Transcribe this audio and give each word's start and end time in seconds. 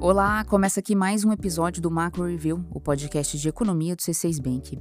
Olá, 0.00 0.44
começa 0.44 0.80
aqui 0.80 0.94
mais 0.94 1.24
um 1.24 1.32
episódio 1.32 1.82
do 1.82 1.90
Macro 1.90 2.24
Review, 2.24 2.64
o 2.70 2.80
podcast 2.80 3.36
de 3.36 3.48
economia 3.48 3.94
do 3.94 4.00
C6 4.00 4.40
Bank. 4.40 4.80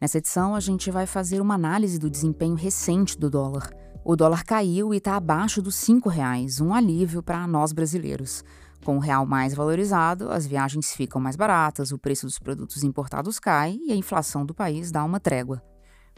Nessa 0.00 0.18
edição, 0.18 0.54
a 0.54 0.60
gente 0.60 0.90
vai 0.90 1.06
fazer 1.06 1.40
uma 1.40 1.54
análise 1.54 1.98
do 1.98 2.10
desempenho 2.10 2.54
recente 2.54 3.18
do 3.18 3.30
dólar. 3.30 3.70
O 4.04 4.14
dólar 4.14 4.44
caiu 4.44 4.92
e 4.92 4.98
está 4.98 5.16
abaixo 5.16 5.62
dos 5.62 5.82
R$ 5.88 5.98
reais, 6.10 6.60
um 6.60 6.74
alívio 6.74 7.22
para 7.22 7.46
nós 7.46 7.72
brasileiros. 7.72 8.44
Com 8.84 8.98
o 8.98 9.00
real 9.00 9.24
mais 9.24 9.54
valorizado, 9.54 10.30
as 10.30 10.46
viagens 10.46 10.92
ficam 10.92 11.20
mais 11.20 11.36
baratas, 11.36 11.90
o 11.90 11.98
preço 11.98 12.26
dos 12.26 12.38
produtos 12.38 12.84
importados 12.84 13.38
cai 13.38 13.78
e 13.84 13.92
a 13.92 13.96
inflação 13.96 14.44
do 14.44 14.54
país 14.54 14.92
dá 14.92 15.02
uma 15.02 15.18
trégua. 15.18 15.62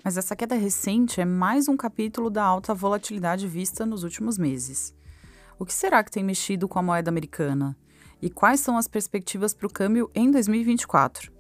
Mas 0.05 0.17
essa 0.17 0.35
queda 0.35 0.55
recente 0.55 1.21
é 1.21 1.25
mais 1.25 1.69
um 1.69 1.77
capítulo 1.77 2.29
da 2.29 2.43
alta 2.43 2.75
volatilidade 2.75 3.47
vista 3.47 3.87
nos 3.87 4.05
últimos 4.05 4.37
meses. 4.37 4.95
O 5.59 5.67
que 5.67 5.75
será 5.75 6.05
que 6.05 6.11
tem 6.11 6.23
mexido 6.23 6.69
com 6.69 6.79
a 6.79 6.83
moeda 6.83 7.11
americana? 7.11 7.77
E 8.23 8.31
quais 8.31 8.61
são 8.61 8.79
as 8.79 8.87
perspectivas 8.87 9.53
para 9.53 9.67
o 9.67 9.73
câmbio 9.73 10.09
em 10.15 10.31
2024? 10.31 11.33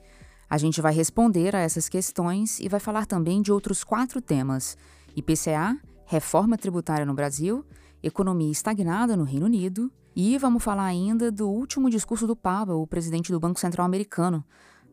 A 0.50 0.58
gente 0.58 0.80
vai 0.80 0.92
responder 0.92 1.54
a 1.54 1.60
essas 1.60 1.88
questões 1.88 2.58
e 2.58 2.68
vai 2.68 2.80
falar 2.80 3.06
também 3.06 3.40
de 3.40 3.52
outros 3.52 3.84
quatro 3.84 4.20
temas: 4.20 4.76
IPCA, 5.14 5.78
reforma 6.04 6.58
tributária 6.58 7.06
no 7.06 7.14
Brasil, 7.14 7.64
economia 8.02 8.50
estagnada 8.50 9.16
no 9.16 9.22
Reino 9.22 9.46
Unido 9.46 9.92
e 10.16 10.36
vamos 10.36 10.64
falar 10.64 10.86
ainda 10.86 11.30
do 11.30 11.48
último 11.48 11.88
discurso 11.88 12.26
do 12.26 12.34
Powell, 12.34 12.80
o 12.80 12.86
presidente 12.88 13.30
do 13.30 13.38
Banco 13.38 13.60
Central 13.60 13.86
americano. 13.86 14.44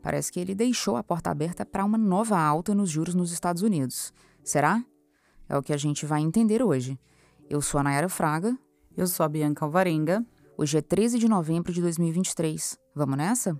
Parece 0.04 0.32
que 0.32 0.40
ele 0.40 0.54
deixou 0.54 0.98
a 0.98 1.04
porta 1.04 1.32
aberta 1.32 1.66
para 1.66 1.84
uma 1.84 1.98
nova 1.98 2.38
alta 2.38 2.76
nos 2.76 2.92
juros 2.92 3.16
nos 3.16 3.32
Estados 3.32 3.64
Unidos. 3.64 4.14
Será? 4.44 4.86
É 5.50 5.58
o 5.58 5.64
que 5.64 5.74
a 5.74 5.78
gente 5.78 6.06
vai 6.06 6.22
entender 6.22 6.62
hoje. 6.62 7.00
Eu 7.50 7.60
sou 7.60 7.80
a 7.80 7.84
Nayara 7.84 8.08
Fraga. 8.08 8.56
Eu 8.98 9.08
sou 9.08 9.26
a 9.26 9.30
Bianca 9.30 9.66
Alvarenga. 9.66 10.26
Hoje 10.58 10.78
é 10.78 10.82
13 10.82 11.20
de 11.20 11.28
novembro 11.28 11.74
de 11.74 11.82
2023. 11.82 12.80
Vamos 12.96 13.18
nessa? 13.18 13.60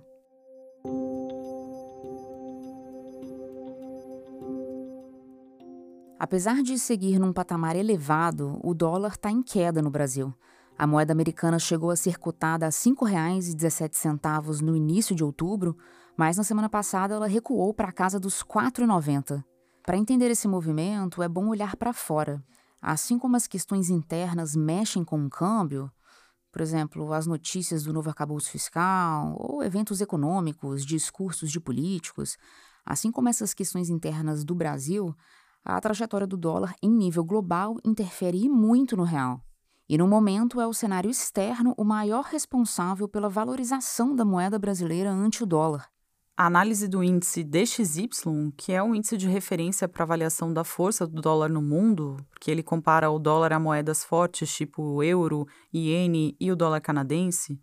Apesar 6.18 6.62
de 6.62 6.78
seguir 6.78 7.18
num 7.18 7.34
patamar 7.34 7.76
elevado, 7.76 8.58
o 8.64 8.72
dólar 8.72 9.12
está 9.12 9.30
em 9.30 9.42
queda 9.42 9.82
no 9.82 9.90
Brasil. 9.90 10.32
A 10.78 10.86
moeda 10.86 11.12
americana 11.12 11.58
chegou 11.58 11.90
a 11.90 11.96
ser 11.96 12.18
cotada 12.18 12.64
a 12.64 12.70
R$ 12.70 12.72
5,17 12.72 14.62
no 14.62 14.74
início 14.74 15.14
de 15.14 15.22
outubro, 15.22 15.76
mas 16.16 16.38
na 16.38 16.44
semana 16.44 16.70
passada 16.70 17.14
ela 17.14 17.26
recuou 17.26 17.74
para 17.74 17.88
a 17.88 17.92
casa 17.92 18.18
dos 18.18 18.40
R$ 18.40 18.48
4,90. 18.48 19.44
Para 19.82 19.98
entender 19.98 20.30
esse 20.30 20.48
movimento, 20.48 21.22
é 21.22 21.28
bom 21.28 21.48
olhar 21.48 21.76
para 21.76 21.92
fora. 21.92 22.42
Assim 22.88 23.18
como 23.18 23.34
as 23.34 23.48
questões 23.48 23.90
internas 23.90 24.54
mexem 24.54 25.02
com 25.02 25.26
o 25.26 25.28
câmbio, 25.28 25.90
por 26.52 26.62
exemplo, 26.62 27.12
as 27.12 27.26
notícias 27.26 27.82
do 27.82 27.92
novo 27.92 28.08
arcabouço 28.10 28.48
fiscal, 28.48 29.34
ou 29.40 29.60
eventos 29.60 30.00
econômicos, 30.00 30.86
discursos 30.86 31.50
de 31.50 31.58
políticos, 31.58 32.38
assim 32.84 33.10
como 33.10 33.28
essas 33.28 33.52
questões 33.52 33.90
internas 33.90 34.44
do 34.44 34.54
Brasil, 34.54 35.12
a 35.64 35.80
trajetória 35.80 36.28
do 36.28 36.36
dólar 36.36 36.76
em 36.80 36.88
nível 36.88 37.24
global 37.24 37.76
interfere 37.84 38.48
muito 38.48 38.96
no 38.96 39.02
real. 39.02 39.42
E 39.88 39.98
no 39.98 40.06
momento 40.06 40.60
é 40.60 40.66
o 40.68 40.72
cenário 40.72 41.10
externo 41.10 41.74
o 41.76 41.82
maior 41.82 42.26
responsável 42.26 43.08
pela 43.08 43.28
valorização 43.28 44.14
da 44.14 44.24
moeda 44.24 44.60
brasileira 44.60 45.10
ante 45.10 45.42
o 45.42 45.46
dólar. 45.46 45.90
A 46.38 46.44
análise 46.44 46.86
do 46.86 47.02
índice 47.02 47.42
DXY, 47.42 48.52
que 48.54 48.70
é 48.70 48.82
um 48.82 48.94
índice 48.94 49.16
de 49.16 49.26
referência 49.26 49.88
para 49.88 50.04
avaliação 50.04 50.52
da 50.52 50.64
força 50.64 51.06
do 51.06 51.22
dólar 51.22 51.48
no 51.48 51.62
mundo, 51.62 52.18
que 52.38 52.50
ele 52.50 52.62
compara 52.62 53.10
o 53.10 53.18
dólar 53.18 53.54
a 53.54 53.58
moedas 53.58 54.04
fortes 54.04 54.54
tipo 54.54 54.82
o 54.82 55.02
euro, 55.02 55.46
iene 55.72 56.36
e 56.38 56.52
o 56.52 56.56
dólar 56.56 56.82
canadense, 56.82 57.58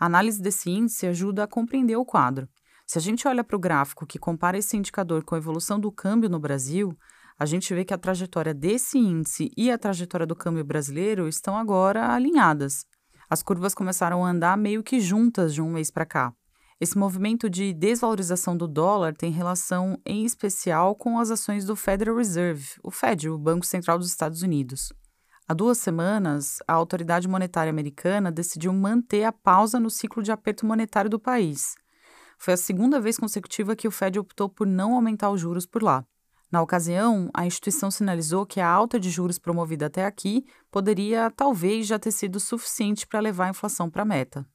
a 0.00 0.06
análise 0.06 0.42
desse 0.42 0.68
índice 0.68 1.06
ajuda 1.06 1.44
a 1.44 1.46
compreender 1.46 1.94
o 1.94 2.04
quadro. 2.04 2.48
Se 2.84 2.98
a 2.98 3.00
gente 3.00 3.28
olha 3.28 3.44
para 3.44 3.54
o 3.56 3.60
gráfico 3.60 4.04
que 4.04 4.18
compara 4.18 4.58
esse 4.58 4.76
indicador 4.76 5.22
com 5.22 5.36
a 5.36 5.38
evolução 5.38 5.78
do 5.78 5.92
câmbio 5.92 6.28
no 6.28 6.40
Brasil, 6.40 6.98
a 7.38 7.46
gente 7.46 7.72
vê 7.72 7.84
que 7.84 7.94
a 7.94 7.98
trajetória 7.98 8.52
desse 8.52 8.98
índice 8.98 9.48
e 9.56 9.70
a 9.70 9.78
trajetória 9.78 10.26
do 10.26 10.34
câmbio 10.34 10.64
brasileiro 10.64 11.28
estão 11.28 11.56
agora 11.56 12.12
alinhadas. 12.12 12.84
As 13.30 13.44
curvas 13.44 13.74
começaram 13.74 14.24
a 14.24 14.30
andar 14.30 14.56
meio 14.56 14.82
que 14.82 14.98
juntas 14.98 15.54
de 15.54 15.62
um 15.62 15.70
mês 15.70 15.88
para 15.88 16.04
cá. 16.04 16.32
Esse 16.80 16.96
movimento 16.96 17.50
de 17.50 17.72
desvalorização 17.72 18.56
do 18.56 18.68
dólar 18.68 19.12
tem 19.12 19.32
relação, 19.32 20.00
em 20.06 20.24
especial, 20.24 20.94
com 20.94 21.18
as 21.18 21.28
ações 21.28 21.64
do 21.64 21.74
Federal 21.74 22.16
Reserve, 22.16 22.68
o 22.84 22.90
Fed, 22.92 23.28
o 23.28 23.36
Banco 23.36 23.66
Central 23.66 23.98
dos 23.98 24.08
Estados 24.08 24.42
Unidos. 24.42 24.92
Há 25.48 25.54
duas 25.54 25.78
semanas, 25.78 26.58
a 26.68 26.74
autoridade 26.74 27.26
monetária 27.26 27.70
americana 27.70 28.30
decidiu 28.30 28.72
manter 28.72 29.24
a 29.24 29.32
pausa 29.32 29.80
no 29.80 29.90
ciclo 29.90 30.22
de 30.22 30.30
aperto 30.30 30.64
monetário 30.64 31.10
do 31.10 31.18
país. 31.18 31.74
Foi 32.38 32.54
a 32.54 32.56
segunda 32.56 33.00
vez 33.00 33.18
consecutiva 33.18 33.74
que 33.74 33.88
o 33.88 33.90
Fed 33.90 34.16
optou 34.16 34.48
por 34.48 34.64
não 34.64 34.94
aumentar 34.94 35.30
os 35.30 35.40
juros 35.40 35.66
por 35.66 35.82
lá. 35.82 36.04
Na 36.48 36.62
ocasião, 36.62 37.28
a 37.34 37.44
instituição 37.44 37.90
sinalizou 37.90 38.46
que 38.46 38.60
a 38.60 38.68
alta 38.68 39.00
de 39.00 39.10
juros 39.10 39.36
promovida 39.36 39.86
até 39.86 40.04
aqui 40.04 40.46
poderia 40.70 41.28
talvez 41.32 41.88
já 41.88 41.98
ter 41.98 42.12
sido 42.12 42.38
suficiente 42.38 43.04
para 43.04 43.18
levar 43.18 43.46
a 43.46 43.50
inflação 43.50 43.90
para 43.90 44.02
a 44.02 44.06
meta. 44.06 44.46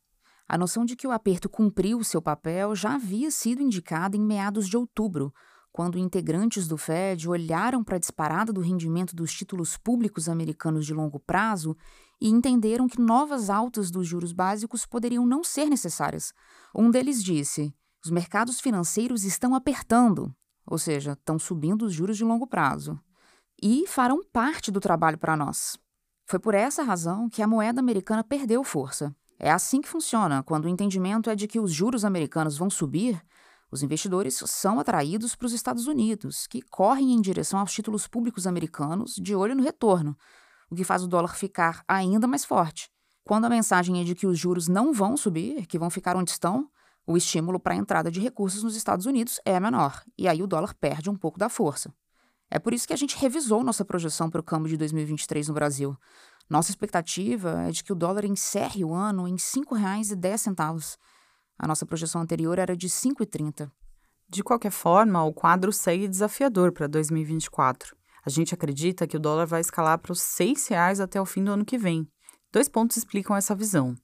A 0.48 0.58
noção 0.58 0.86
de 0.86 0.96
que 0.96 1.08
o 1.08 1.12
aperto 1.12 1.50
cumpriu 1.50 2.04
seu 2.04 2.22
papel 2.22 2.76
já 2.76 2.96
havia 2.96 3.32
sido 3.32 3.62
indicada 3.62 4.18
em 4.18 4.22
meados 4.22 4.68
de 4.68 4.76
outubro, 4.76 5.34
quando 5.72 5.98
integrantes 5.98 6.68
do 6.68 6.78
Fed 6.78 7.28
olharam 7.28 7.84
para 7.84 7.96
a 7.96 8.00
disparada 8.00 8.54
do 8.54 8.62
rendimento 8.62 9.16
dos 9.16 9.34
títulos 9.34 9.76
públicos 9.76 10.30
americanos 10.30 10.86
de 10.86 10.94
longo 10.94 11.20
prazo 11.20 11.76
e 12.22 12.30
entenderam 12.30 12.88
que 12.88 13.02
novas 13.02 13.50
altas 13.50 13.90
dos 13.90 14.08
juros 14.08 14.32
básicos 14.32 14.86
poderiam 14.86 15.26
não 15.26 15.44
ser 15.44 15.66
necessárias. 15.66 16.32
Um 16.76 16.92
deles 16.92 17.24
disse: 17.24 17.74
os 18.06 18.12
mercados 18.12 18.62
financeiros 18.62 19.24
estão 19.24 19.56
apertando, 19.56 20.34
ou 20.66 20.78
seja, 20.78 21.14
estão 21.14 21.40
subindo 21.40 21.86
os 21.86 21.94
juros 21.94 22.18
de 22.18 22.24
longo 22.24 22.46
prazo, 22.46 23.00
e 23.62 23.88
farão 23.88 24.22
parte 24.32 24.70
do 24.72 24.80
trabalho 24.80 25.18
para 25.18 25.36
nós. 25.36 25.78
Foi 26.26 26.40
por 26.40 26.54
essa 26.54 26.84
razão 26.84 27.30
que 27.30 27.42
a 27.42 27.48
moeda 27.48 27.80
americana 27.80 28.24
perdeu 28.24 28.64
força. 28.64 29.16
É 29.40 29.52
assim 29.52 29.82
que 29.82 29.90
funciona. 29.90 30.44
Quando 30.44 30.66
o 30.66 30.70
entendimento 30.70 31.30
é 31.30 31.36
de 31.36 31.48
que 31.48 31.60
os 31.60 31.72
juros 31.72 32.06
americanos 32.06 32.58
vão 32.58 32.70
subir, 32.70 33.22
os 33.72 33.82
investidores 33.82 34.36
são 34.46 34.80
atraídos 34.80 35.36
para 35.36 35.48
os 35.48 35.54
Estados 35.54 35.88
Unidos, 35.88 36.46
que 36.46 36.62
correm 36.62 37.14
em 37.14 37.22
direção 37.22 37.60
aos 37.60 37.74
títulos 37.74 38.08
públicos 38.08 38.46
americanos 38.46 39.16
de 39.16 39.36
olho 39.36 39.56
no 39.56 39.64
retorno, 39.64 40.16
o 40.70 40.76
que 40.76 40.84
faz 40.84 41.04
o 41.04 41.08
dólar 41.08 41.36
ficar 41.36 41.84
ainda 41.88 42.28
mais 42.28 42.46
forte. 42.46 42.90
Quando 43.24 43.46
a 43.46 43.50
mensagem 43.50 44.00
é 44.00 44.04
de 44.04 44.16
que 44.16 44.28
os 44.28 44.38
juros 44.38 44.68
não 44.68 44.94
vão 44.94 45.18
subir, 45.18 45.66
que 45.66 45.80
vão 45.80 45.90
ficar 45.90 46.16
onde 46.16 46.32
estão, 46.32 46.70
o 47.06 47.18
estímulo 47.18 47.60
para 47.60 47.74
a 47.74 47.78
entrada 47.78 48.12
de 48.12 48.20
recursos 48.20 48.64
nos 48.64 48.76
Estados 48.76 49.06
Unidos 49.06 49.40
é 49.44 49.60
menor, 49.60 50.04
e 50.18 50.28
aí 50.28 50.44
o 50.44 50.48
dólar 50.48 50.74
perde 50.76 51.10
um 51.10 51.16
pouco 51.16 51.40
da 51.40 51.50
força. 51.50 51.94
É 52.52 52.60
por 52.60 52.74
isso 52.74 52.88
que 52.88 52.94
a 52.94 52.98
gente 52.98 53.18
revisou 53.18 53.64
nossa 53.64 53.84
projeção 53.84 54.30
para 54.30 54.40
o 54.40 54.44
câmbio 54.44 54.70
de 54.70 54.78
2023 54.78 55.48
no 55.48 55.56
Brasil. 55.56 55.98
Nossa 56.50 56.72
expectativa 56.72 57.64
é 57.64 57.72
de 57.72 57.84
que 57.84 57.92
o 57.92 57.96
dólar 57.96 58.26
encerre 58.26 58.84
o 58.84 58.94
ano 58.94 59.28
em 59.28 59.34
R$ 59.34 59.38
5,10. 59.38 60.98
A 61.58 61.68
nossa 61.68 61.86
projeção 61.86 62.22
anterior 62.22 62.60
era 62.60 62.76
de 62.76 62.88
R$ 62.88 62.94
5,30. 62.94 63.72
De 64.30 64.44
qualquer 64.44 64.72
forma, 64.72 65.24
o 65.24 65.34
quadro 65.34 65.72
segue 65.72 66.08
desafiador 66.08 66.72
para 66.72 66.88
2024. 66.88 67.96
A 68.26 68.30
gente 68.30 68.54
acredita 68.54 69.06
que 69.06 69.18
o 69.18 69.20
dólar 69.20 69.46
vai 69.46 69.62
escalar 69.62 69.98
para 70.00 70.12
os 70.12 70.22
R$ 70.40 70.46
6,00 70.46 71.04
até 71.04 71.20
o 71.22 71.26
fim 71.26 71.44
do 71.44 71.52
ano 71.52 71.66
que 71.66 71.78
vem. 71.78 72.08
Dois 72.52 72.70
pontos 72.70 72.98
explicam 72.98 73.36
essa 73.36 73.56
visão. 73.56 73.96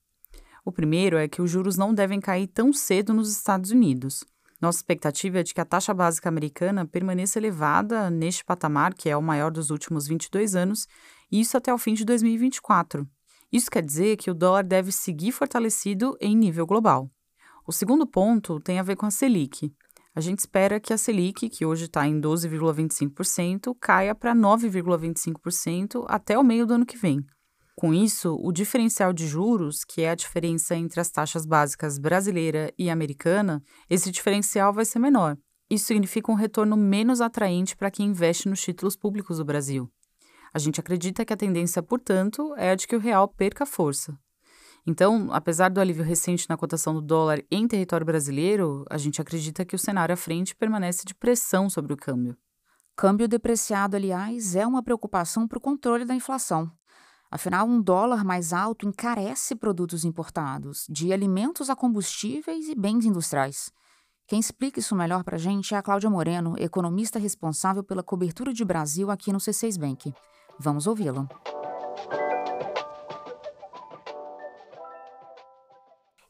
O 0.66 0.72
primeiro 0.72 1.18
é 1.18 1.28
que 1.28 1.42
os 1.42 1.50
juros 1.50 1.78
não 1.78 1.94
devem 1.94 2.20
cair 2.20 2.48
tão 2.48 2.74
cedo 2.74 3.14
nos 3.14 3.32
Estados 3.32 3.72
Unidos. 3.72 4.24
Nossa 4.62 4.80
expectativa 4.80 5.40
é 5.40 5.44
de 5.44 5.54
que 5.54 5.62
a 5.62 5.66
taxa 5.66 5.94
básica 5.94 6.28
americana 6.28 6.86
permaneça 6.86 7.40
elevada 7.40 8.10
neste 8.10 8.44
patamar, 8.44 8.94
que 8.94 9.10
é 9.10 9.16
o 9.16 9.22
maior 9.22 9.52
dos 9.52 9.70
últimos 9.70 10.06
22 10.06 10.54
anos, 10.54 10.86
isso 11.32 11.58
até 11.58 11.74
o 11.74 11.78
fim 11.78 11.94
de 11.94 12.06
2024. 12.06 13.08
Isso 13.52 13.70
quer 13.72 13.84
dizer 13.84 14.18
que 14.18 14.30
o 14.30 14.36
dólar 14.36 14.64
deve 14.64 14.92
seguir 14.92 15.32
fortalecido 15.32 16.16
em 16.22 16.36
nível 16.36 16.66
global. 16.66 17.10
O 17.68 17.72
segundo 17.72 18.06
ponto 18.06 18.60
tem 18.60 18.80
a 18.80 18.84
ver 18.84 18.96
com 18.96 19.06
a 19.06 19.12
Selic. 19.12 19.72
A 20.16 20.22
gente 20.22 20.40
espera 20.40 20.80
que 20.80 20.92
a 20.92 20.98
Selic, 20.98 21.50
que 21.50 21.66
hoje 21.66 21.86
está 21.86 22.08
em 22.08 22.20
12,25%, 22.20 23.76
caia 23.80 24.14
para 24.14 24.36
9,25% 24.36 26.06
até 26.08 26.38
o 26.38 26.44
meio 26.44 26.66
do 26.66 26.74
ano 26.74 26.86
que 26.86 26.98
vem. 26.98 27.24
Com 27.76 27.94
isso, 27.94 28.36
o 28.42 28.52
diferencial 28.52 29.14
de 29.14 29.26
juros, 29.26 29.86
que 29.86 30.02
é 30.02 30.10
a 30.10 30.16
diferença 30.16 30.76
entre 30.76 31.00
as 31.00 31.10
taxas 31.10 31.46
básicas 31.46 31.98
brasileira 31.98 32.74
e 32.78 32.90
americana, 32.90 33.64
esse 33.90 34.12
diferencial 34.12 34.74
vai 34.74 34.84
ser 34.84 35.00
menor. 35.00 35.38
Isso 35.70 35.86
significa 35.86 36.32
um 36.32 36.36
retorno 36.36 36.76
menos 36.76 37.22
atraente 37.22 37.78
para 37.78 37.90
quem 37.90 38.08
investe 38.08 38.50
nos 38.50 38.62
títulos 38.62 38.98
públicos 38.98 39.38
do 39.38 39.46
Brasil. 39.46 39.90
A 40.54 40.60
gente 40.60 40.80
acredita 40.80 41.24
que 41.24 41.34
a 41.34 41.38
tendência, 41.38 41.82
portanto, 41.84 42.54
é 42.58 42.72
a 42.72 42.76
de 42.76 42.88
que 42.88 42.96
o 42.96 43.00
real 43.00 43.28
perca 43.28 43.66
força. 43.66 44.18
Então, 44.86 45.30
apesar 45.32 45.70
do 45.70 45.80
alívio 45.80 46.04
recente 46.04 46.48
na 46.50 46.58
cotação 46.58 46.94
do 46.94 47.02
dólar 47.02 47.44
em 47.52 47.68
território 47.68 48.06
brasileiro, 48.06 48.86
a 48.90 48.98
gente 48.98 49.22
acredita 49.22 49.66
que 49.66 49.76
o 49.76 49.80
cenário 49.80 50.14
à 50.14 50.18
frente 50.18 50.56
permanece 50.56 51.06
de 51.06 51.14
pressão 51.14 51.70
sobre 51.70 51.94
o 51.94 51.98
câmbio. 51.98 52.36
Câmbio 52.96 53.28
depreciado, 53.28 53.96
aliás, 53.96 54.56
é 54.56 54.66
uma 54.66 54.84
preocupação 54.84 55.48
para 55.48 55.58
o 55.58 55.62
controle 55.62 56.06
da 56.06 56.16
inflação. 56.16 56.72
Afinal, 57.32 57.68
um 57.68 57.80
dólar 57.80 58.26
mais 58.26 58.52
alto 58.52 58.88
encarece 58.88 59.56
produtos 59.56 60.04
importados, 60.04 60.86
de 60.90 61.14
alimentos 61.14 61.70
a 61.70 61.76
combustíveis 61.76 62.68
e 62.68 62.76
bens 62.76 63.06
industriais. 63.06 63.72
Quem 64.28 64.40
explica 64.40 64.80
isso 64.80 64.96
melhor 64.96 65.24
para 65.24 65.36
a 65.36 65.40
gente 65.40 65.74
é 65.74 65.78
a 65.78 65.82
Cláudia 65.82 66.10
Moreno, 66.10 66.56
economista 66.58 67.20
responsável 67.20 67.84
pela 67.84 68.04
cobertura 68.04 68.52
de 68.52 68.66
Brasil 68.66 69.12
aqui 69.12 69.32
no 69.32 69.40
C6 69.40 69.80
Bank. 69.80 70.14
Vamos 70.62 70.88
ouvi-la. 70.88 71.26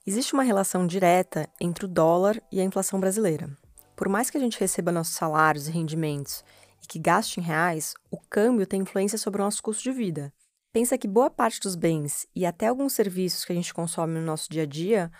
Existe 0.06 0.34
uma 0.34 0.44
relação 0.44 0.86
direta 0.86 1.50
entre 1.60 1.86
o 1.86 1.88
dólar 1.88 2.40
e 2.52 2.62
a 2.62 2.64
inflação 2.64 3.00
brasileira. 3.00 3.50
Por 3.96 4.08
mais 4.08 4.30
que 4.30 4.38
a 4.38 4.40
gente 4.40 4.60
receba 4.60 4.92
nossos 4.92 5.16
salários 5.16 5.68
e 5.68 5.72
rendimentos 5.72 6.44
e 6.84 6.88
que 6.88 7.00
gaste 7.00 7.40
em 7.40 7.44
reais, 7.44 7.96
o 8.12 8.20
câmbio 8.20 8.68
tem 8.68 8.81
influência 8.81 9.18
sobre 9.18 9.42
o 9.42 9.46
nosso 9.46 9.64
custo 9.64 9.81
de 9.81 9.92
vida. 9.92 10.31
Pensa 10.72 10.96
que 10.96 11.08
boa 11.08 11.31
parte 11.31 11.60
dos 11.60 11.76
bens 11.76 12.28
e 12.36 12.46
até 12.46 12.68
alguns 12.68 12.94
serviços 12.94 13.44
que 13.44 13.52
a 13.52 13.56
gente 13.56 13.74
consome 13.74 14.14
no 14.14 14.26
nosso 14.26 14.48
dia 14.48 14.64
a 14.64 14.68
dia 14.68 15.12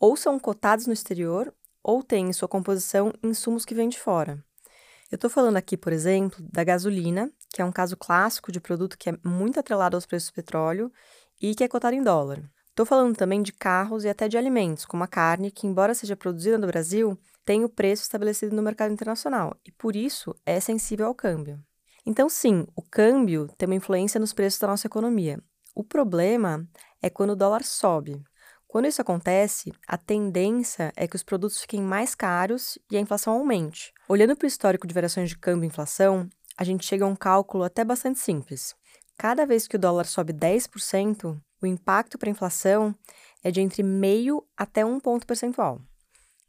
ou 0.00 0.16
são 0.16 0.40
cotados 0.40 0.88
no 0.88 0.92
exterior 0.92 1.54
ou 1.84 2.02
têm 2.02 2.30
em 2.30 2.32
sua 2.32 2.48
composição 2.48 3.12
insumos 3.22 3.64
que 3.64 3.76
vêm 3.76 3.88
de 3.88 4.00
fora. 4.00 4.44
Eu 5.08 5.14
estou 5.14 5.30
falando 5.30 5.56
aqui, 5.56 5.76
por 5.76 5.92
exemplo, 5.92 6.44
da 6.52 6.64
gasolina, 6.64 7.30
que 7.56 7.62
é 7.62 7.64
um 7.64 7.72
caso 7.72 7.96
clássico 7.96 8.52
de 8.52 8.60
produto 8.60 8.98
que 8.98 9.08
é 9.08 9.18
muito 9.24 9.58
atrelado 9.58 9.96
aos 9.96 10.04
preços 10.04 10.28
do 10.28 10.34
petróleo 10.34 10.92
e 11.40 11.54
que 11.54 11.64
é 11.64 11.68
cotado 11.68 11.96
em 11.96 12.02
dólar. 12.02 12.42
Estou 12.68 12.84
falando 12.84 13.16
também 13.16 13.40
de 13.40 13.50
carros 13.50 14.04
e 14.04 14.10
até 14.10 14.28
de 14.28 14.36
alimentos, 14.36 14.84
como 14.84 15.02
a 15.02 15.06
carne, 15.06 15.50
que, 15.50 15.66
embora 15.66 15.94
seja 15.94 16.14
produzida 16.14 16.58
no 16.58 16.66
Brasil, 16.66 17.18
tem 17.46 17.64
o 17.64 17.68
preço 17.70 18.02
estabelecido 18.02 18.54
no 18.54 18.60
mercado 18.60 18.92
internacional 18.92 19.56
e, 19.64 19.72
por 19.72 19.96
isso, 19.96 20.36
é 20.44 20.60
sensível 20.60 21.06
ao 21.06 21.14
câmbio. 21.14 21.58
Então, 22.04 22.28
sim, 22.28 22.66
o 22.76 22.82
câmbio 22.82 23.48
tem 23.56 23.66
uma 23.66 23.74
influência 23.74 24.20
nos 24.20 24.34
preços 24.34 24.60
da 24.60 24.66
nossa 24.66 24.86
economia. 24.86 25.42
O 25.74 25.82
problema 25.82 26.62
é 27.00 27.08
quando 27.08 27.30
o 27.30 27.36
dólar 27.36 27.64
sobe. 27.64 28.22
Quando 28.68 28.86
isso 28.86 29.00
acontece, 29.00 29.72
a 29.88 29.96
tendência 29.96 30.92
é 30.94 31.08
que 31.08 31.16
os 31.16 31.22
produtos 31.22 31.62
fiquem 31.62 31.80
mais 31.80 32.14
caros 32.14 32.78
e 32.90 32.98
a 32.98 33.00
inflação 33.00 33.32
aumente. 33.32 33.94
Olhando 34.06 34.36
para 34.36 34.44
o 34.44 34.48
histórico 34.48 34.86
de 34.86 34.92
variações 34.92 35.30
de 35.30 35.38
câmbio 35.38 35.64
e 35.64 35.68
inflação, 35.68 36.28
a 36.56 36.64
gente 36.64 36.84
chega 36.86 37.04
a 37.04 37.08
um 37.08 37.16
cálculo 37.16 37.64
até 37.64 37.84
bastante 37.84 38.18
simples. 38.18 38.74
Cada 39.18 39.46
vez 39.46 39.66
que 39.66 39.76
o 39.76 39.78
dólar 39.78 40.06
sobe 40.06 40.32
10%, 40.32 41.40
o 41.62 41.66
impacto 41.66 42.18
para 42.18 42.28
a 42.28 42.32
inflação 42.32 42.94
é 43.42 43.50
de 43.50 43.60
entre 43.60 43.82
meio 43.82 44.46
até 44.56 44.84
um 44.84 45.00
ponto 45.00 45.26
percentual. 45.26 45.80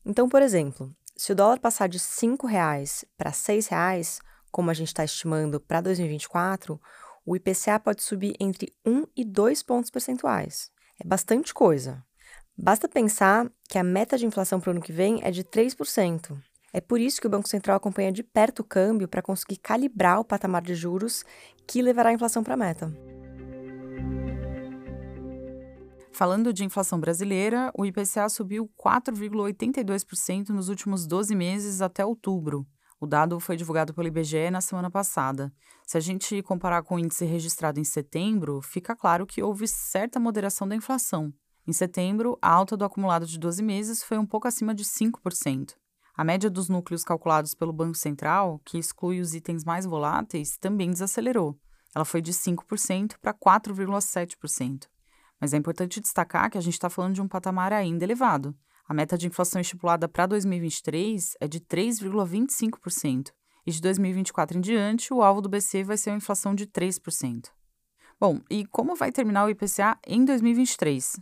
Então, 0.05 0.27
por 0.27 0.41
exemplo, 0.41 0.93
se 1.15 1.31
o 1.31 1.35
dólar 1.35 1.59
passar 1.59 1.87
de 1.87 1.97
R$ 1.97 2.03
5,00 2.03 3.05
para 3.17 3.29
R$ 3.29 3.35
6,00, 3.35 4.19
como 4.51 4.69
a 4.69 4.73
gente 4.73 4.87
está 4.87 5.03
estimando 5.03 5.59
para 5.59 5.81
2024, 5.81 6.79
o 7.25 7.35
IPCA 7.35 7.79
pode 7.79 8.01
subir 8.03 8.35
entre 8.39 8.73
1 8.85 9.05
e 9.15 9.25
2 9.25 9.63
pontos 9.63 9.91
percentuais. 9.91 10.71
É 10.99 11.07
bastante 11.07 11.53
coisa. 11.53 12.03
Basta 12.57 12.87
pensar 12.87 13.51
que 13.69 13.77
a 13.77 13.83
meta 13.83 14.17
de 14.17 14.25
inflação 14.25 14.59
para 14.59 14.69
o 14.69 14.71
ano 14.71 14.81
que 14.81 14.91
vem 14.91 15.19
é 15.23 15.29
de 15.29 15.43
3%. 15.43 16.37
É 16.73 16.81
por 16.81 16.99
isso 16.99 17.21
que 17.21 17.27
o 17.27 17.29
Banco 17.29 17.47
Central 17.47 17.77
acompanha 17.77 18.11
de 18.11 18.23
perto 18.23 18.59
o 18.59 18.63
câmbio 18.63 19.07
para 19.07 19.21
conseguir 19.21 19.57
calibrar 19.57 20.19
o 20.19 20.25
patamar 20.25 20.61
de 20.61 20.75
juros 20.75 21.23
que 21.65 21.81
levará 21.81 22.09
a 22.09 22.13
inflação 22.13 22.43
para 22.43 22.53
a 22.53 22.57
meta. 22.57 22.93
Falando 26.11 26.51
de 26.51 26.65
inflação 26.65 26.99
brasileira, 26.99 27.71
o 27.77 27.85
IPCA 27.85 28.27
subiu 28.27 28.67
4,82% 28.75 30.49
nos 30.49 30.67
últimos 30.67 31.05
12 31.05 31.35
meses 31.35 31.79
até 31.79 32.03
outubro. 32.03 32.65
O 32.99 33.05
dado 33.05 33.39
foi 33.39 33.55
divulgado 33.55 33.93
pelo 33.93 34.07
IBGE 34.07 34.49
na 34.49 34.59
semana 34.59 34.89
passada. 34.89 35.53
Se 35.85 35.95
a 35.95 35.99
gente 35.99 36.41
comparar 36.41 36.81
com 36.81 36.95
o 36.95 36.99
índice 36.99 37.23
registrado 37.23 37.79
em 37.79 37.83
setembro, 37.83 38.59
fica 38.63 38.95
claro 38.95 39.27
que 39.27 39.43
houve 39.43 39.67
certa 39.67 40.19
moderação 40.19 40.67
da 40.67 40.75
inflação. 40.75 41.31
Em 41.67 41.73
setembro, 41.73 42.35
a 42.41 42.49
alta 42.49 42.75
do 42.75 42.83
acumulado 42.83 43.27
de 43.27 43.37
12 43.37 43.61
meses 43.61 44.01
foi 44.01 44.17
um 44.17 44.25
pouco 44.25 44.47
acima 44.47 44.73
de 44.73 44.83
5%. 44.83 45.75
A 46.17 46.23
média 46.23 46.49
dos 46.49 46.67
núcleos 46.67 47.03
calculados 47.03 47.53
pelo 47.53 47.71
Banco 47.71 47.95
Central, 47.95 48.59
que 48.65 48.79
exclui 48.79 49.21
os 49.21 49.35
itens 49.35 49.63
mais 49.63 49.85
voláteis, 49.85 50.57
também 50.57 50.89
desacelerou. 50.89 51.55
Ela 51.93 52.03
foi 52.03 52.23
de 52.23 52.33
5% 52.33 53.17
para 53.21 53.35
4,7%. 53.35 54.87
Mas 55.39 55.53
é 55.53 55.57
importante 55.57 56.01
destacar 56.01 56.49
que 56.49 56.57
a 56.57 56.61
gente 56.61 56.73
está 56.73 56.89
falando 56.89 57.13
de 57.13 57.21
um 57.21 57.27
patamar 57.27 57.71
ainda 57.71 58.03
elevado. 58.03 58.57
A 58.89 58.95
meta 58.95 59.15
de 59.15 59.27
inflação 59.27 59.61
estipulada 59.61 60.07
para 60.07 60.25
2023 60.25 61.35
é 61.39 61.47
de 61.47 61.59
3,25%, 61.59 63.31
e 63.67 63.71
de 63.71 63.79
2024 63.79 64.57
em 64.57 64.61
diante, 64.61 65.13
o 65.13 65.21
alvo 65.21 65.39
do 65.39 65.49
BC 65.49 65.83
vai 65.83 65.97
ser 65.97 66.09
uma 66.09 66.17
inflação 66.17 66.55
de 66.55 66.65
3%. 66.65 67.49
Bom, 68.19 68.41
e 68.49 68.65
como 68.65 68.95
vai 68.95 69.11
terminar 69.11 69.45
o 69.45 69.49
IPCA 69.51 69.99
em 70.07 70.25
2023? 70.25 71.19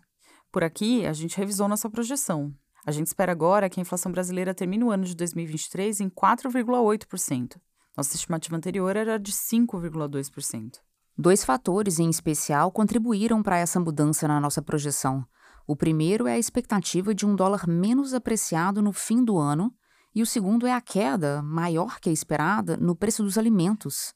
Por 0.53 0.63
aqui, 0.63 1.05
a 1.05 1.11
gente 1.11 1.35
revisou 1.35 1.67
nossa 1.67 1.89
projeção. 1.89 2.55
A 2.85 2.91
gente 2.91 3.07
espera 3.07 3.31
agora 3.31 3.67
que 3.67 3.79
a 3.79 3.81
inflação 3.81 4.11
brasileira 4.11 4.53
termine 4.53 4.83
o 4.83 4.91
ano 4.91 5.05
de 5.05 5.15
2023 5.15 6.01
em 6.01 6.09
4,8%. 6.09 7.57
Nossa 7.97 8.15
estimativa 8.15 8.55
anterior 8.55 8.95
era 8.95 9.17
de 9.17 9.31
5,2%. 9.31 10.75
Dois 11.17 11.43
fatores 11.43 11.97
em 11.97 12.09
especial 12.09 12.71
contribuíram 12.71 13.41
para 13.41 13.57
essa 13.57 13.79
mudança 13.79 14.27
na 14.27 14.39
nossa 14.39 14.61
projeção. 14.61 15.25
O 15.65 15.75
primeiro 15.75 16.27
é 16.27 16.33
a 16.33 16.37
expectativa 16.37 17.15
de 17.15 17.25
um 17.25 17.35
dólar 17.35 17.67
menos 17.67 18.13
apreciado 18.13 18.81
no 18.81 18.93
fim 18.93 19.23
do 19.23 19.37
ano, 19.37 19.73
e 20.13 20.21
o 20.21 20.25
segundo 20.25 20.67
é 20.67 20.73
a 20.73 20.81
queda, 20.81 21.41
maior 21.41 21.99
que 21.99 22.09
a 22.09 22.13
esperada, 22.13 22.77
no 22.77 22.95
preço 22.95 23.23
dos 23.23 23.37
alimentos. 23.37 24.13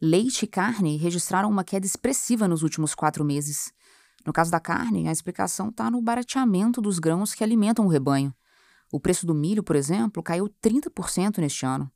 Leite 0.00 0.42
e 0.42 0.46
carne 0.46 0.96
registraram 0.96 1.48
uma 1.48 1.64
queda 1.64 1.86
expressiva 1.86 2.46
nos 2.46 2.62
últimos 2.62 2.94
quatro 2.94 3.24
meses. 3.24 3.72
No 4.26 4.32
caso 4.32 4.50
da 4.50 4.58
carne, 4.58 5.08
a 5.08 5.12
explicação 5.12 5.68
está 5.68 5.90
no 5.90 6.00
barateamento 6.00 6.80
dos 6.80 6.98
grãos 6.98 7.34
que 7.34 7.44
alimentam 7.44 7.84
o 7.84 7.88
rebanho. 7.88 8.34
O 8.90 8.98
preço 8.98 9.26
do 9.26 9.34
milho, 9.34 9.62
por 9.62 9.76
exemplo, 9.76 10.22
caiu 10.22 10.48
30% 10.62 11.38
neste 11.38 11.66
ano. 11.66 11.90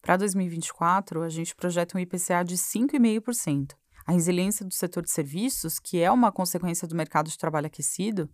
Para 0.00 0.16
2024, 0.16 1.22
a 1.22 1.28
gente 1.28 1.54
projeta 1.54 1.98
um 1.98 2.00
IPCA 2.00 2.44
de 2.44 2.56
5,5%. 2.56 3.74
A 4.06 4.12
resiliência 4.12 4.64
do 4.64 4.72
setor 4.72 5.02
de 5.02 5.10
serviços, 5.10 5.80
que 5.80 6.00
é 6.00 6.10
uma 6.10 6.30
consequência 6.30 6.86
do 6.86 6.94
mercado 6.94 7.28
de 7.28 7.36
trabalho 7.36 7.66
aquecido, 7.66 8.30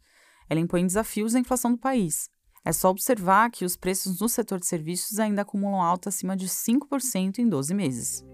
ela 0.48 0.60
impõe 0.60 0.86
desafios 0.86 1.34
à 1.34 1.38
inflação 1.38 1.72
do 1.72 1.78
país. 1.78 2.28
É 2.64 2.72
só 2.72 2.90
observar 2.90 3.50
que 3.50 3.64
os 3.64 3.74
preços 3.74 4.20
no 4.20 4.28
setor 4.28 4.60
de 4.60 4.66
serviços 4.66 5.18
ainda 5.18 5.42
acumulam 5.42 5.80
alta 5.80 6.10
acima 6.10 6.36
de 6.36 6.46
5% 6.46 7.38
em 7.38 7.48
12 7.48 7.74
meses. 7.74 8.24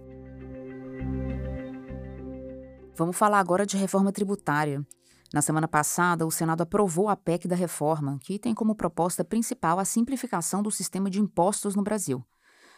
Vamos 2.95 3.17
falar 3.17 3.39
agora 3.39 3.65
de 3.65 3.77
reforma 3.77 4.11
tributária. 4.11 4.85
Na 5.31 5.43
semana 5.43 5.67
passada, 5.67 6.25
o 6.25 6.31
Senado 6.31 6.61
aprovou 6.61 7.07
a 7.07 7.15
PEC 7.15 7.47
da 7.47 7.55
reforma, 7.55 8.17
que 8.19 8.39
tem 8.39 8.55
como 8.55 8.73
proposta 8.73 9.23
principal 9.23 9.77
a 9.77 9.85
simplificação 9.85 10.63
do 10.63 10.71
sistema 10.71 11.07
de 11.07 11.21
impostos 11.21 11.75
no 11.75 11.83
Brasil. 11.83 12.25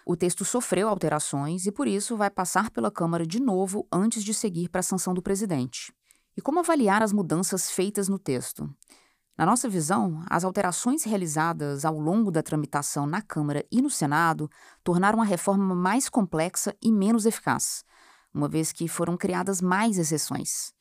O 0.06 0.18
texto 0.18 0.44
sofreu 0.44 0.90
alterações 0.90 1.66
e, 1.66 1.72
por 1.72 1.88
isso, 1.88 2.18
vai 2.18 2.30
passar 2.30 2.70
pela 2.70 2.92
Câmara 2.92 3.26
de 3.26 3.40
novo 3.40 3.88
antes 3.92 4.24
de 4.24 4.34
seguir 4.34 4.68
para 4.68 4.80
a 4.80 4.84
sanção 4.84 5.14
do 5.14 5.22
presidente. 5.22 5.94
E 6.36 6.42
como 6.42 6.60
avaliar 6.60 7.02
as 7.02 7.14
mudanças 7.14 7.72
feitas 7.72 8.10
no 8.10 8.20
texto? 8.20 8.70
Na 9.38 9.46
nossa 9.46 9.70
visão, 9.70 10.22
as 10.30 10.44
alterações 10.44 11.04
realizadas 11.04 11.86
ao 11.86 11.98
longo 11.98 12.32
da 12.32 12.44
tramitação 12.44 13.06
na 13.06 13.22
Câmara 13.22 13.66
e 13.72 13.82
no 13.82 13.90
Senado 13.90 14.50
tornaram 14.84 15.22
a 15.22 15.26
reforma 15.26 15.74
mais 15.74 16.10
complexa 16.10 16.76
e 16.82 16.92
menos 16.92 17.26
eficaz, 17.26 17.86
uma 18.34 18.50
vez 18.50 18.72
que 18.72 18.88
foram 18.88 19.16
criadas 19.16 19.62
mais 19.62 19.98
exceções. 19.98 20.74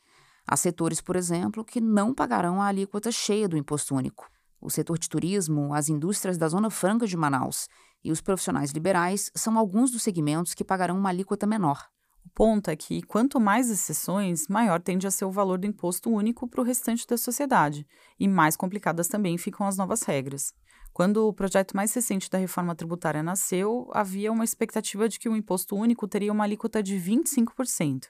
Há 0.46 0.56
setores, 0.56 1.00
por 1.00 1.16
exemplo, 1.16 1.64
que 1.64 1.80
não 1.80 2.14
pagarão 2.14 2.60
a 2.60 2.66
alíquota 2.66 3.10
cheia 3.12 3.48
do 3.48 3.56
imposto 3.56 3.94
único. 3.94 4.30
O 4.60 4.68
setor 4.68 4.98
de 4.98 5.08
turismo, 5.08 5.72
as 5.72 5.88
indústrias 5.88 6.36
da 6.36 6.48
Zona 6.48 6.70
Franca 6.70 7.06
de 7.06 7.16
Manaus 7.16 7.68
e 8.04 8.12
os 8.12 8.20
profissionais 8.20 8.70
liberais 8.72 9.30
são 9.34 9.58
alguns 9.58 9.90
dos 9.90 10.02
segmentos 10.02 10.54
que 10.54 10.64
pagarão 10.64 10.98
uma 10.98 11.08
alíquota 11.08 11.46
menor. 11.46 11.88
O 12.24 12.28
ponto 12.30 12.68
é 12.68 12.76
que, 12.76 13.02
quanto 13.02 13.40
mais 13.40 13.70
exceções, 13.70 14.46
maior 14.48 14.80
tende 14.80 15.06
a 15.06 15.10
ser 15.10 15.24
o 15.24 15.30
valor 15.30 15.58
do 15.58 15.66
imposto 15.66 16.10
único 16.10 16.46
para 16.46 16.60
o 16.60 16.64
restante 16.64 17.06
da 17.06 17.16
sociedade, 17.16 17.86
e 18.18 18.28
mais 18.28 18.56
complicadas 18.56 19.08
também 19.08 19.38
ficam 19.38 19.66
as 19.66 19.76
novas 19.76 20.02
regras. 20.02 20.52
Quando 20.92 21.26
o 21.26 21.32
projeto 21.32 21.74
mais 21.74 21.94
recente 21.94 22.28
da 22.28 22.38
reforma 22.38 22.74
tributária 22.74 23.22
nasceu, 23.22 23.88
havia 23.92 24.30
uma 24.32 24.44
expectativa 24.44 25.08
de 25.08 25.18
que 25.18 25.28
o 25.28 25.36
imposto 25.36 25.76
único 25.76 26.06
teria 26.06 26.32
uma 26.32 26.44
alíquota 26.44 26.82
de 26.82 26.96
25%. 26.96 28.08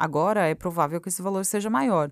Agora 0.00 0.48
é 0.48 0.54
provável 0.54 0.98
que 0.98 1.10
esse 1.10 1.20
valor 1.20 1.44
seja 1.44 1.68
maior. 1.68 2.10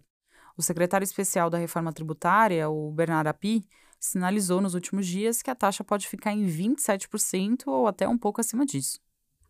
O 0.59 0.63
secretário 0.63 1.07
especial 1.07 1.49
da 1.49 1.57
reforma 1.57 1.91
tributária, 1.91 2.69
o 2.69 2.93
Bernardo 2.93 3.29
Api, 3.29 3.67
sinalizou 3.99 4.61
nos 4.61 4.75
últimos 4.75 5.07
dias 5.07 5.41
que 5.41 5.51
a 5.51 5.55
taxa 5.55 5.83
pode 5.83 6.07
ficar 6.07 6.33
em 6.33 6.45
27% 6.45 7.63
ou 7.67 7.87
até 7.87 8.07
um 8.07 8.19
pouco 8.19 8.43
acima 8.43 8.67
disso. 8.67 9.01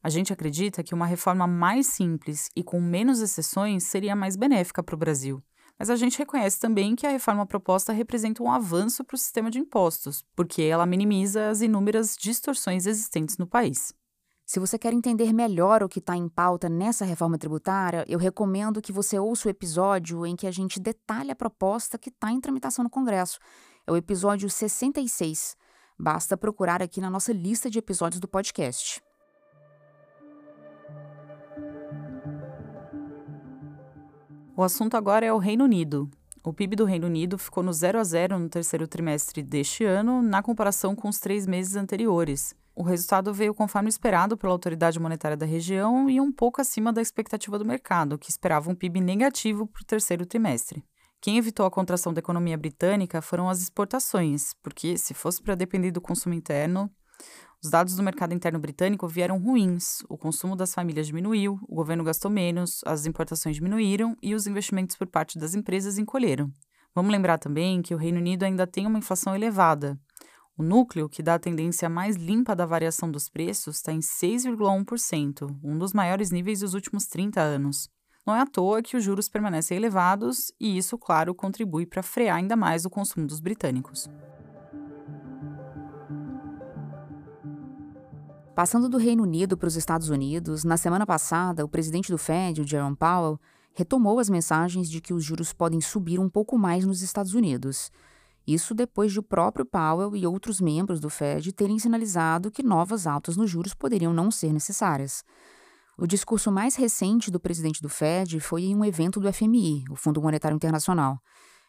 A 0.01 0.09
gente 0.09 0.33
acredita 0.33 0.85
que 0.85 0.95
uma 0.95 1.05
reforma 1.05 1.49
mais 1.49 1.89
simples 1.89 2.49
e 2.55 2.63
com 2.63 2.81
menos 2.81 3.21
exceções 3.21 3.83
seria 3.83 4.15
mais 4.15 4.37
benéfica 4.37 4.85
para 4.85 4.95
o 4.95 4.99
Brasil. 4.99 5.43
Mas 5.77 5.91
a 5.91 5.97
gente 5.97 6.17
reconhece 6.17 6.61
também 6.61 6.95
que 6.95 7.09
a 7.09 7.11
reforma 7.11 7.45
proposta 7.45 7.93
representa 7.93 8.41
um 8.41 8.53
avanço 8.53 9.03
para 9.03 9.17
o 9.17 9.19
sistema 9.19 9.51
de 9.51 9.59
impostos, 9.59 10.25
porque 10.37 10.63
ela 10.63 10.87
minimiza 10.87 11.49
as 11.49 11.61
inúmeras 11.61 12.17
distorções 12.17 12.87
existentes 12.87 13.37
no 13.37 13.49
país. 13.49 13.93
Se 14.49 14.59
você 14.59 14.79
quer 14.79 14.95
entender 14.95 15.31
melhor 15.31 15.83
o 15.83 15.89
que 15.91 15.99
está 15.99 16.17
em 16.17 16.27
pauta 16.27 16.71
nessa 16.71 17.05
reforma 17.05 17.37
tributária, 17.37 18.03
eu 18.09 18.19
recomendo 18.19 18.81
que 18.81 18.91
você 18.91 19.19
ouça 19.19 19.47
o 19.47 19.51
episódio 19.51 20.25
em 20.25 20.35
que 20.35 20.47
a 20.47 20.51
gente 20.51 20.81
detalha 20.81 21.33
a 21.33 21.37
proposta 21.37 21.99
que 21.99 22.09
está 22.09 22.33
em 22.33 22.41
tramitação 22.41 22.83
no 22.83 22.89
Congresso. 22.89 23.39
É 23.87 23.93
o 23.93 23.97
episódio 23.97 24.49
66. 24.49 25.55
Basta 25.99 26.35
procurar 26.35 26.83
aqui 26.83 26.99
na 26.99 27.11
nossa 27.11 27.31
lista 27.31 27.69
de 27.69 27.79
episódios 27.79 28.23
do 28.23 28.27
podcast. 28.27 29.03
O 34.57 34.63
assunto 34.63 34.97
agora 34.97 35.27
é 35.27 35.33
o 35.33 35.37
Reino 35.37 35.65
Unido. 35.65 36.11
O 36.43 36.55
PIB 36.55 36.75
do 36.75 36.87
Reino 36.87 37.07
Unido 37.07 37.37
ficou 37.37 37.63
no 37.63 37.75
0 37.75 37.99
a 37.99 38.05
0 38.05 38.39
no 38.39 38.49
terceiro 38.49 38.89
trimestre 38.89 39.43
deste 39.43 39.85
ano, 39.85 40.23
na 40.23 40.43
comparação 40.43 40.97
com 40.97 41.11
os 41.11 41.19
três 41.19 41.47
meses 41.47 41.77
anteriores. 41.77 42.57
O 42.79 42.85
resultado 42.85 43.35
veio 43.35 43.53
conforme 43.53 43.89
esperado 43.89 44.37
pela 44.37 44.53
autoridade 44.53 45.01
monetária 45.01 45.37
da 45.37 45.45
região 45.45 46.09
e 46.09 46.21
um 46.21 46.31
pouco 46.31 46.61
acima 46.61 46.93
da 46.93 47.03
expectativa 47.03 47.59
do 47.59 47.65
mercado, 47.65 48.17
que 48.17 48.31
esperava 48.31 48.71
um 48.71 48.75
PIB 48.77 49.01
negativo 49.01 49.67
para 49.67 49.83
o 49.83 49.85
terceiro 49.85 50.25
trimestre. 50.25 50.85
Quem 51.21 51.39
evitou 51.39 51.67
a 51.67 51.73
contração 51.73 52.15
da 52.15 52.21
economia 52.21 52.57
britânica 52.57 53.21
foram 53.21 53.49
as 53.49 53.61
exportações, 53.61 54.55
porque 54.63 54.97
se 54.97 55.13
fosse 55.13 55.43
para 55.43 55.57
depender 55.57 55.91
do 55.91 56.01
consumo 56.01 56.37
interno, 56.37 56.89
os 57.61 57.69
dados 57.69 57.97
do 57.97 58.03
mercado 58.05 58.33
interno 58.33 58.61
britânico 58.61 59.09
vieram 59.09 59.43
ruins. 59.43 60.05
O 60.09 60.17
consumo 60.17 60.55
das 60.55 60.73
famílias 60.73 61.09
diminuiu, 61.09 61.59
o 61.69 61.75
governo 61.75 62.05
gastou 62.05 62.31
menos, 62.31 62.79
as 62.87 63.07
importações 63.07 63.57
diminuíram 63.57 64.17
e 64.23 64.37
os 64.37 64.47
investimentos 64.47 64.95
por 64.95 65.09
parte 65.09 65.37
das 65.37 65.53
empresas 65.53 65.99
encolheram. 65.99 66.49
Vamos 66.95 67.11
lembrar 67.11 67.39
também 67.39 67.83
que 67.83 67.93
o 67.93 67.99
Reino 67.99 68.19
Unido 68.19 68.45
ainda 68.45 68.69
tem 68.69 68.87
uma 68.87 68.99
inflação 68.99 69.35
elevada, 69.35 69.99
o 70.59 70.63
núcleo, 70.65 71.09
que 71.09 71.23
dá 71.23 71.37
a 71.37 71.39
tendência 71.39 71.89
mais 71.89 72.17
limpa 72.17 72.55
da 72.55 72.67
variação 72.67 73.09
dos 73.09 73.29
preços, 73.29 73.77
está 73.77 73.93
em 73.93 74.01
6,1%, 74.01 75.57
um 75.63 75.79
dos 75.79 75.93
maiores 75.93 76.33
níveis 76.33 76.59
dos 76.61 76.75
últimos 76.75 77.07
30 77.07 77.41
anos. 77.41 77.89
Não 78.27 78.35
é 78.35 78.41
à 78.41 78.47
toa 78.47 78.83
que 78.83 78.97
os 78.97 79.05
juros 79.05 79.29
permanecem 79.29 79.77
elevados 79.77 80.53
e 80.59 80.77
isso, 80.77 80.99
claro, 80.99 81.33
contribui 81.33 81.87
para 81.87 82.03
frear 82.03 82.37
ainda 82.37 82.57
mais 82.57 82.85
o 82.85 82.91
consumo 82.91 83.25
dos 83.25 83.39
britânicos. 83.39 84.09
Passando 88.53 88.89
do 88.89 88.99
Reino 88.99 89.23
Unido 89.23 89.57
para 89.57 89.69
os 89.69 89.77
Estados 89.77 90.09
Unidos, 90.09 90.65
na 90.65 90.77
semana 90.77 91.07
passada, 91.07 91.65
o 91.65 91.69
presidente 91.69 92.11
do 92.11 92.19
Fed, 92.19 92.61
o 92.61 92.67
Jerome 92.67 92.97
Powell, 92.97 93.39
retomou 93.73 94.19
as 94.19 94.29
mensagens 94.29 94.91
de 94.91 95.01
que 95.01 95.15
os 95.15 95.23
juros 95.23 95.53
podem 95.53 95.81
subir 95.81 96.19
um 96.19 96.29
pouco 96.29 96.59
mais 96.59 96.85
nos 96.85 97.01
Estados 97.01 97.33
Unidos. 97.33 97.93
Isso 98.49 98.75
depois 98.75 99.13
de 99.13 99.19
o 99.19 99.23
próprio 99.23 99.67
Powell 99.67 100.17
e 100.17 100.27
outros 100.27 100.59
membros 100.59 101.01
do 101.01 101.11
Fed 101.11 101.53
terem 101.53 101.79
sinalizado 101.79 102.51
que 102.51 102.63
novas 102.63 103.07
altas 103.07 103.37
nos 103.37 103.51
juros 103.51 103.75
poderiam 103.75 104.11
não 104.11 104.31
ser 104.31 104.55
necessárias. 104.55 105.23
O 105.99 106.07
discurso 106.07 106.51
mais 106.51 106.75
recente 106.75 107.31
do 107.31 107.39
presidente 107.39 107.83
do 107.83 107.91
Fed 107.91 108.41
foi 108.41 108.63
em 108.63 108.75
um 108.75 108.83
evento 108.83 109.21
do 109.21 109.31
FMI, 109.31 109.85
o 109.91 109.97
Fundo 109.97 110.23
Monetário 110.23 110.57
Internacional. 110.57 111.21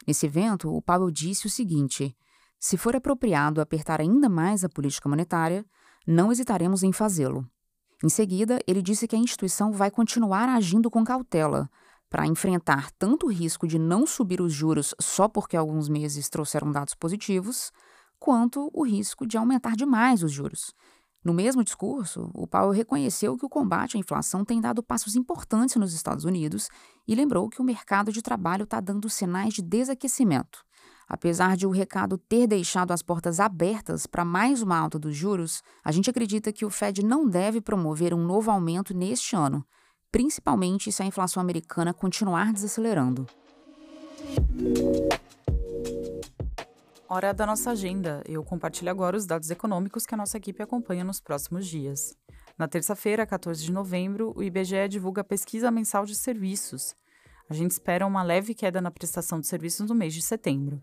Nesse 0.08 0.26
evento, 0.26 0.74
o 0.74 0.82
Powell 0.82 1.12
disse 1.12 1.48
o 1.48 1.50
seguinte: 1.50 2.16
se 2.58 2.78
for 2.78 2.96
apropriado 2.96 3.60
apertar 3.60 4.00
ainda 4.00 4.30
mais 4.30 4.64
a 4.64 4.70
política 4.70 5.10
monetária, 5.10 5.66
não 6.08 6.32
hesitaremos 6.32 6.82
em 6.82 6.94
fazê-lo. 6.94 7.46
Em 8.02 8.08
seguida, 8.08 8.58
ele 8.66 8.82
disse 8.82 9.06
que 9.06 9.18
a 9.18 9.20
instituição 9.20 9.74
vai 9.74 9.92
continuar 9.92 10.48
agindo 10.48 10.90
com 10.90 11.04
cautela, 11.04 11.70
para 12.10 12.26
enfrentar 12.26 12.92
tanto 12.92 13.28
o 13.28 13.32
risco 13.32 13.68
de 13.68 13.78
não 13.78 14.06
subir 14.08 14.42
os 14.42 14.52
juros 14.52 14.96
só 15.00 15.28
porque 15.28 15.56
alguns 15.56 15.88
meses 15.88 16.28
trouxeram 16.28 16.72
dados 16.72 16.96
positivos, 16.96 17.72
quanto 18.20 18.70
o 18.74 18.84
risco 18.84 19.26
de 19.26 19.38
aumentar 19.38 19.76
demais 19.76 20.24
os 20.24 20.32
juros. 20.32 20.74
No 21.24 21.34
mesmo 21.34 21.64
discurso, 21.64 22.32
o 22.34 22.48
Powell 22.48 22.72
reconheceu 22.72 23.38
que 23.38 23.46
o 23.46 23.50
combate 23.50 23.98
à 23.98 24.00
inflação 24.00 24.46
tem 24.46 24.62
dado 24.62 24.82
passos 24.82 25.16
importantes 25.16 25.76
nos 25.76 25.94
Estados 25.94 26.24
Unidos 26.24 26.70
e 27.06 27.14
lembrou 27.14 27.50
que 27.50 27.62
o 27.62 27.64
mercado 27.64 28.12
de 28.12 28.22
trabalho 28.22 28.64
está 28.64 28.80
dando 28.80 29.10
sinais 29.10 29.54
de 29.54 29.62
desaquecimento. 29.62 30.64
Apesar 31.10 31.58
de 31.58 31.68
o 31.68 31.72
recado 31.72 32.18
ter 32.18 32.48
deixado 32.48 32.92
as 32.92 33.02
portas 33.02 33.40
abertas 33.40 34.06
para 34.06 34.24
mais 34.24 34.62
uma 34.62 34.78
alta 34.78 34.98
dos 34.98 35.16
juros, 35.16 35.62
a 35.84 35.92
gente 35.92 36.10
acredita 36.10 36.54
que 36.54 36.66
o 36.66 36.70
Fed 36.70 37.04
não 37.04 37.28
deve 37.28 37.60
promover 37.60 38.14
um 38.14 38.24
novo 38.24 38.50
aumento 38.50 38.94
neste 38.94 39.36
ano, 39.36 39.66
principalmente 40.12 40.92
se 40.92 41.02
a 41.02 41.06
inflação 41.06 41.42
americana 41.42 41.94
continuar 41.94 42.52
desacelerando. 42.52 43.28
Hora 47.08 47.34
da 47.34 47.46
nossa 47.46 47.72
agenda. 47.72 48.22
Eu 48.28 48.44
compartilho 48.44 48.92
agora 48.92 49.18
os 49.18 49.26
dados 49.26 49.50
econômicos 49.50 50.06
que 50.06 50.14
a 50.14 50.18
nossa 50.18 50.38
equipe 50.38 50.62
acompanha 50.62 51.04
nos 51.04 51.20
próximos 51.20 51.66
dias. 51.66 52.16
Na 52.58 52.68
terça-feira, 52.68 53.26
14 53.26 53.64
de 53.64 53.72
novembro, 53.72 54.34
o 54.36 54.44
IBGE 54.44 54.88
divulga 54.90 55.22
a 55.22 55.24
pesquisa 55.24 55.72
mensal 55.72 56.06
de 56.06 56.14
serviços. 56.14 56.96
A 57.50 57.54
gente 57.54 57.72
espera 57.72 58.06
uma 58.06 58.22
leve 58.22 58.54
queda 58.54 58.80
na 58.80 58.92
prestação 58.92 59.40
de 59.40 59.48
serviços 59.48 59.90
no 59.90 59.96
mês 59.96 60.14
de 60.14 60.22
setembro. 60.22 60.82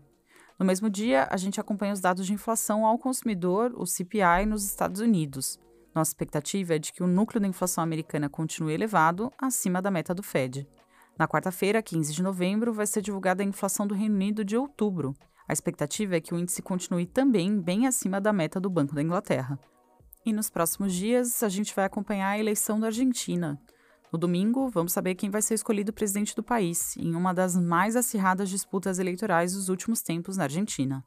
No 0.59 0.65
mesmo 0.65 0.89
dia, 0.89 1.27
a 1.29 1.37
gente 1.37 1.61
acompanha 1.61 1.93
os 1.93 2.01
dados 2.01 2.25
de 2.25 2.33
inflação 2.33 2.85
ao 2.85 2.97
consumidor, 2.97 3.71
o 3.77 3.85
CPI, 3.85 4.45
nos 4.47 4.65
Estados 4.65 4.99
Unidos. 4.99 5.59
Nossa 5.93 6.11
expectativa 6.11 6.75
é 6.75 6.79
de 6.79 6.93
que 6.93 7.03
o 7.03 7.07
núcleo 7.07 7.41
da 7.41 7.47
inflação 7.47 7.83
americana 7.83 8.29
continue 8.29 8.73
elevado, 8.73 9.31
acima 9.37 9.81
da 9.81 9.89
meta 9.89 10.13
do 10.13 10.21
Fed. 10.21 10.67
Na 11.17 11.27
quarta-feira, 11.27 11.81
15 11.81 12.13
de 12.13 12.21
novembro, 12.21 12.71
vai 12.71 12.85
ser 12.85 13.01
divulgada 13.01 13.41
a 13.41 13.45
inflação 13.45 13.87
do 13.87 13.95
Reino 13.95 14.15
Unido 14.15 14.45
de 14.45 14.55
outubro. 14.55 15.15
A 15.47 15.53
expectativa 15.53 16.15
é 16.15 16.21
que 16.21 16.33
o 16.33 16.37
índice 16.37 16.61
continue 16.61 17.07
também 17.07 17.59
bem 17.59 17.87
acima 17.87 18.21
da 18.21 18.31
meta 18.31 18.59
do 18.59 18.69
Banco 18.69 18.93
da 18.93 19.01
Inglaterra. 19.01 19.59
E 20.25 20.33
nos 20.33 20.49
próximos 20.49 20.93
dias, 20.93 21.41
a 21.41 21.49
gente 21.49 21.73
vai 21.73 21.85
acompanhar 21.85 22.29
a 22.29 22.39
eleição 22.39 22.79
da 22.79 22.87
Argentina. 22.87 23.59
No 24.11 24.19
domingo, 24.19 24.69
vamos 24.69 24.93
saber 24.93 25.15
quem 25.15 25.29
vai 25.29 25.41
ser 25.41 25.55
escolhido 25.55 25.91
presidente 25.91 26.35
do 26.35 26.43
país, 26.43 26.95
em 26.97 27.15
uma 27.15 27.33
das 27.33 27.55
mais 27.55 27.95
acirradas 27.95 28.49
disputas 28.49 28.99
eleitorais 28.99 29.53
dos 29.53 29.69
últimos 29.69 30.01
tempos 30.01 30.37
na 30.37 30.43
Argentina. 30.43 31.03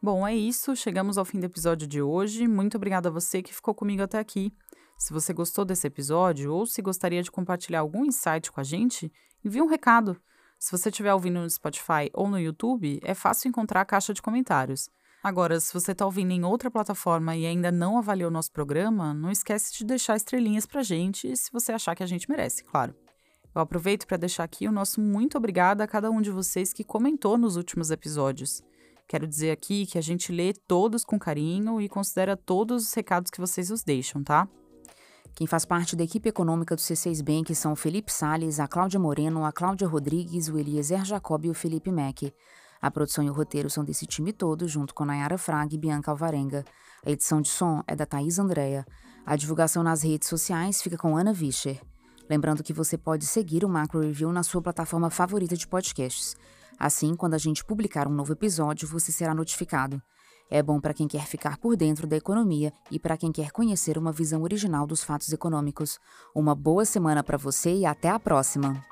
Bom, 0.00 0.26
é 0.26 0.34
isso. 0.34 0.76
Chegamos 0.76 1.18
ao 1.18 1.24
fim 1.24 1.40
do 1.40 1.46
episódio 1.46 1.86
de 1.86 2.00
hoje. 2.00 2.46
Muito 2.46 2.76
obrigada 2.76 3.08
a 3.08 3.12
você 3.12 3.42
que 3.42 3.52
ficou 3.52 3.74
comigo 3.74 4.02
até 4.02 4.18
aqui. 4.18 4.52
Se 4.96 5.12
você 5.12 5.32
gostou 5.32 5.64
desse 5.64 5.88
episódio 5.88 6.52
ou 6.52 6.66
se 6.66 6.80
gostaria 6.80 7.20
de 7.20 7.30
compartilhar 7.30 7.80
algum 7.80 8.04
insight 8.04 8.50
com 8.52 8.60
a 8.60 8.64
gente, 8.64 9.12
envie 9.44 9.60
um 9.60 9.66
recado. 9.66 10.16
Se 10.56 10.70
você 10.70 10.88
estiver 10.88 11.12
ouvindo 11.12 11.40
no 11.40 11.50
Spotify 11.50 12.10
ou 12.14 12.28
no 12.28 12.38
YouTube, 12.38 13.00
é 13.02 13.12
fácil 13.12 13.48
encontrar 13.48 13.80
a 13.80 13.84
caixa 13.84 14.14
de 14.14 14.22
comentários. 14.22 14.88
Agora, 15.22 15.58
se 15.58 15.74
você 15.74 15.90
está 15.90 16.04
ouvindo 16.04 16.30
em 16.30 16.44
outra 16.44 16.70
plataforma 16.70 17.36
e 17.36 17.44
ainda 17.44 17.72
não 17.72 17.98
avaliou 17.98 18.30
nosso 18.30 18.52
programa, 18.52 19.12
não 19.12 19.32
esquece 19.32 19.76
de 19.76 19.84
deixar 19.84 20.16
estrelinhas 20.16 20.64
para 20.64 20.80
a 20.80 20.84
gente, 20.84 21.36
se 21.36 21.50
você 21.52 21.72
achar 21.72 21.96
que 21.96 22.04
a 22.04 22.06
gente 22.06 22.30
merece, 22.30 22.62
claro. 22.62 22.94
Eu 23.52 23.60
aproveito 23.60 24.06
para 24.06 24.16
deixar 24.16 24.44
aqui 24.44 24.68
o 24.68 24.72
nosso 24.72 25.00
muito 25.00 25.36
obrigada 25.36 25.82
a 25.82 25.88
cada 25.88 26.08
um 26.08 26.20
de 26.20 26.30
vocês 26.30 26.72
que 26.72 26.84
comentou 26.84 27.36
nos 27.36 27.56
últimos 27.56 27.90
episódios. 27.90 28.62
Quero 29.08 29.26
dizer 29.26 29.50
aqui 29.50 29.86
que 29.86 29.96
a 29.96 30.02
gente 30.02 30.30
lê 30.30 30.52
todos 30.52 31.02
com 31.02 31.18
carinho 31.18 31.80
e 31.80 31.88
considera 31.88 32.36
todos 32.36 32.86
os 32.86 32.92
recados 32.92 33.30
que 33.30 33.40
vocês 33.40 33.70
nos 33.70 33.82
deixam, 33.82 34.22
tá? 34.22 34.46
Quem 35.34 35.46
faz 35.46 35.64
parte 35.64 35.96
da 35.96 36.04
equipe 36.04 36.28
econômica 36.28 36.76
do 36.76 36.80
C6 36.80 37.22
Bank 37.22 37.54
são 37.54 37.72
o 37.72 37.76
Felipe 37.76 38.12
Sales, 38.12 38.60
a 38.60 38.68
Cláudia 38.68 39.00
Moreno, 39.00 39.46
a 39.46 39.52
Cláudia 39.52 39.88
Rodrigues, 39.88 40.48
o 40.48 40.58
Eliezer 40.58 41.06
Jacob 41.06 41.46
e 41.46 41.50
o 41.50 41.54
Felipe 41.54 41.90
Mack. 41.90 42.34
A 42.82 42.90
produção 42.90 43.24
e 43.24 43.30
o 43.30 43.32
roteiro 43.32 43.70
são 43.70 43.82
desse 43.82 44.04
time 44.04 44.32
todo, 44.32 44.68
junto 44.68 44.94
com 44.94 45.06
Nayara 45.06 45.38
Frag 45.38 45.74
e 45.74 45.78
Bianca 45.78 46.10
Alvarenga. 46.10 46.64
A 47.04 47.10
edição 47.10 47.40
de 47.40 47.48
som 47.48 47.82
é 47.86 47.96
da 47.96 48.04
Thaís 48.04 48.38
Andréa. 48.38 48.84
A 49.24 49.36
divulgação 49.36 49.82
nas 49.82 50.02
redes 50.02 50.28
sociais 50.28 50.82
fica 50.82 50.98
com 50.98 51.16
Ana 51.16 51.32
Vischer. 51.32 51.80
Lembrando 52.28 52.62
que 52.62 52.74
você 52.74 52.98
pode 52.98 53.24
seguir 53.24 53.64
o 53.64 53.68
Macro 53.68 54.00
Review 54.00 54.30
na 54.32 54.42
sua 54.42 54.60
plataforma 54.60 55.08
favorita 55.08 55.56
de 55.56 55.66
podcasts. 55.66 56.36
Assim, 56.78 57.14
quando 57.16 57.34
a 57.34 57.38
gente 57.38 57.64
publicar 57.64 58.06
um 58.06 58.12
novo 58.12 58.32
episódio, 58.32 58.86
você 58.86 59.10
será 59.10 59.34
notificado. 59.34 60.00
É 60.50 60.62
bom 60.62 60.80
para 60.80 60.94
quem 60.94 61.06
quer 61.06 61.26
ficar 61.26 61.58
por 61.58 61.76
dentro 61.76 62.06
da 62.06 62.16
economia 62.16 62.72
e 62.90 62.98
para 62.98 63.16
quem 63.16 63.30
quer 63.30 63.50
conhecer 63.50 63.98
uma 63.98 64.12
visão 64.12 64.42
original 64.42 64.86
dos 64.86 65.04
fatos 65.04 65.32
econômicos. 65.32 65.98
Uma 66.34 66.54
boa 66.54 66.84
semana 66.84 67.22
para 67.22 67.36
você 67.36 67.74
e 67.74 67.84
até 67.84 68.08
a 68.08 68.18
próxima! 68.18 68.82